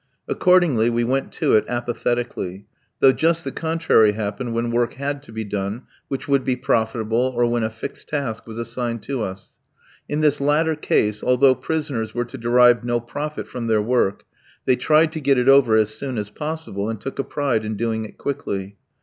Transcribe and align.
Accordingly, 0.27 0.89
we 0.89 1.03
went 1.03 1.31
to 1.33 1.53
it 1.53 1.63
apathetically; 1.67 2.65
though 3.01 3.11
just 3.11 3.43
the 3.43 3.51
contrary 3.51 4.13
happened 4.13 4.53
when 4.55 4.71
work 4.71 4.93
had 4.95 5.21
to 5.21 5.31
be 5.31 5.43
done, 5.43 5.83
which 6.07 6.27
would 6.27 6.43
be 6.43 6.55
profitable, 6.55 7.31
or 7.35 7.45
when 7.45 7.61
a 7.61 7.69
fixed 7.69 8.09
task 8.09 8.47
was 8.47 8.57
assigned 8.57 9.03
to 9.03 9.21
us. 9.21 9.53
In 10.09 10.21
this 10.21 10.41
latter 10.41 10.75
case, 10.75 11.21
although 11.23 11.53
prisoners 11.53 12.15
were 12.15 12.25
to 12.25 12.37
derive 12.39 12.83
no 12.83 12.99
profit 12.99 13.47
from 13.47 13.67
their 13.67 13.79
work, 13.79 14.23
they 14.65 14.75
tried 14.75 15.11
to 15.11 15.19
get 15.21 15.37
it 15.37 15.47
over 15.47 15.75
as 15.75 15.93
soon 15.93 16.17
as 16.17 16.31
possible, 16.31 16.89
and 16.89 16.99
took 16.99 17.19
a 17.19 17.23
pride 17.23 17.63
in 17.63 17.75
doing 17.77 18.03
it 18.05 18.17
quickly. 18.17 18.77